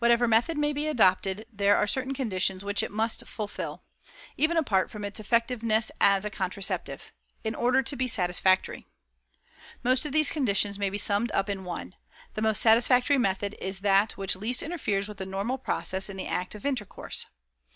"Whatever 0.00 0.26
may 0.26 0.40
be 0.40 0.50
the 0.50 0.56
method 0.56 0.78
adopted, 0.88 1.46
there 1.52 1.76
are 1.76 1.86
certain 1.86 2.12
conditions 2.12 2.64
which 2.64 2.82
it 2.82 2.90
must 2.90 3.24
fulfill, 3.28 3.84
even 4.36 4.56
apart 4.56 4.90
from 4.90 5.04
its 5.04 5.20
effectiveness 5.20 5.92
as 6.00 6.24
a 6.24 6.28
contraceptive, 6.28 7.12
in 7.44 7.54
order 7.54 7.80
to 7.80 7.94
be 7.94 8.08
satisfactory. 8.08 8.88
Most 9.84 10.04
of 10.04 10.10
these 10.10 10.32
conditions 10.32 10.76
may 10.76 10.90
be 10.90 10.98
summed 10.98 11.30
up 11.30 11.48
in 11.48 11.62
one: 11.62 11.94
the 12.34 12.42
most 12.42 12.60
satisfactory 12.60 13.16
method 13.16 13.54
is 13.60 13.82
that 13.82 14.16
which 14.16 14.34
least 14.34 14.60
interferes 14.60 15.06
with 15.06 15.18
the 15.18 15.24
normal 15.24 15.58
process 15.58 16.10
in 16.10 16.16
the 16.16 16.26
act 16.26 16.56
of 16.56 16.66
intercourse. 16.66 17.26